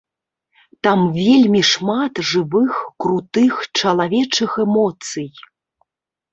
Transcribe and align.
Там 0.87 0.99
вельмі 1.17 1.61
шмат 1.73 2.13
жывых 2.31 2.81
крутых 3.05 3.53
чалавечых 3.79 4.51
эмоцый. 4.67 5.33